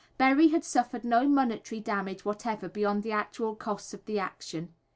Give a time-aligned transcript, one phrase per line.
[0.17, 4.73] Berry had suffered no monetary damage whatever beyond the actual costs of the action.